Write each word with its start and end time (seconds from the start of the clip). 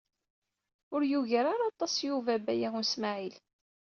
Ur 0.93 1.01
yugar 1.11 1.45
ara 1.53 1.65
aṭas 1.71 1.93
Yuba 2.07 2.33
Baya 2.45 2.69
U 2.79 2.81
Smaɛil. 2.91 3.35